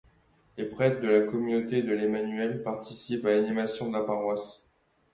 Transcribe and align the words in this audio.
Les 0.57 0.65
prêtres 0.65 0.99
de 0.99 1.07
la 1.09 1.27
Communauté 1.27 1.83
de 1.83 1.93
l'Emmanuel 1.93 2.63
participent 2.63 3.27
à 3.27 3.35
l’animation 3.35 3.87
de 3.87 3.93
la 3.99 4.03
paroisse. 4.03 4.63